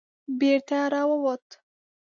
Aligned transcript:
بېرته 0.39 0.79
را 0.91 1.03
ووت. 1.09 1.45